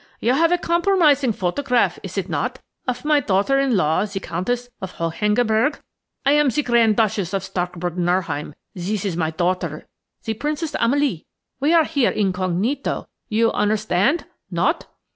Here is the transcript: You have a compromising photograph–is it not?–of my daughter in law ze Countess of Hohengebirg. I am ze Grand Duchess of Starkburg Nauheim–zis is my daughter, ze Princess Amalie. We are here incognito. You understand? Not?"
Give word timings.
You 0.19 0.33
have 0.33 0.51
a 0.51 0.57
compromising 0.57 1.31
photograph–is 1.31 2.17
it 2.17 2.27
not?–of 2.27 3.05
my 3.05 3.19
daughter 3.19 3.59
in 3.59 3.77
law 3.77 4.03
ze 4.05 4.19
Countess 4.19 4.67
of 4.81 4.93
Hohengebirg. 4.93 5.79
I 6.25 6.31
am 6.31 6.49
ze 6.49 6.63
Grand 6.63 6.97
Duchess 6.97 7.35
of 7.35 7.43
Starkburg 7.43 7.97
Nauheim–zis 7.97 9.05
is 9.05 9.15
my 9.15 9.29
daughter, 9.29 9.85
ze 10.25 10.33
Princess 10.33 10.73
Amalie. 10.79 11.27
We 11.59 11.75
are 11.75 11.83
here 11.85 12.09
incognito. 12.09 13.05
You 13.29 13.51
understand? 13.51 14.25
Not?" 14.49 14.87